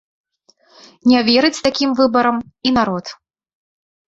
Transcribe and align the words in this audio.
Не 1.11 1.19
верыць 1.27 1.63
такім 1.67 1.89
выбарам 1.99 2.37
і 2.71 2.73
народ. 2.79 3.05